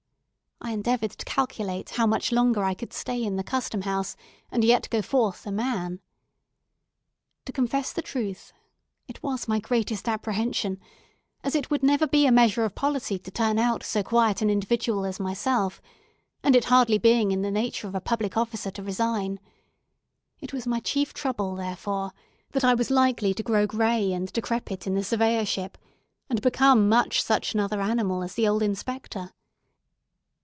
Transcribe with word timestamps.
I 0.63 0.73
endeavoured 0.73 1.11
to 1.13 1.25
calculate 1.25 1.89
how 1.89 2.05
much 2.05 2.31
longer 2.31 2.63
I 2.63 2.75
could 2.75 2.93
stay 2.93 3.21
in 3.23 3.35
the 3.35 3.43
Custom 3.43 3.81
House, 3.81 4.15
and 4.51 4.63
yet 4.63 4.87
go 4.91 5.01
forth 5.01 5.47
a 5.47 5.51
man. 5.51 5.99
To 7.45 7.51
confess 7.51 7.91
the 7.91 8.03
truth, 8.03 8.53
it 9.07 9.23
was 9.23 9.47
my 9.47 9.59
greatest 9.59 10.07
apprehension—as 10.07 11.55
it 11.55 11.71
would 11.71 11.81
never 11.81 12.05
be 12.05 12.27
a 12.27 12.31
measure 12.31 12.63
of 12.63 12.75
policy 12.75 13.17
to 13.17 13.31
turn 13.31 13.57
out 13.57 13.81
so 13.81 14.03
quiet 14.03 14.43
an 14.43 14.51
individual 14.51 15.03
as 15.03 15.19
myself; 15.19 15.81
and 16.43 16.55
it 16.55 16.59
being 16.61 16.69
hardly 16.69 17.13
in 17.33 17.41
the 17.41 17.49
nature 17.49 17.87
of 17.87 17.95
a 17.95 17.99
public 17.99 18.37
officer 18.37 18.69
to 18.69 18.83
resign—it 18.83 20.53
was 20.53 20.67
my 20.67 20.79
chief 20.81 21.11
trouble, 21.11 21.55
therefore, 21.55 22.13
that 22.51 22.63
I 22.63 22.75
was 22.75 22.91
likely 22.91 23.33
to 23.33 23.41
grow 23.41 23.65
grey 23.65 24.13
and 24.13 24.31
decrepit 24.31 24.85
in 24.85 24.93
the 24.93 25.03
Surveyorship, 25.03 25.75
and 26.29 26.39
become 26.39 26.87
much 26.87 27.23
such 27.23 27.55
another 27.55 27.81
animal 27.81 28.21
as 28.21 28.35
the 28.35 28.47
old 28.47 28.61
Inspector. 28.61 29.33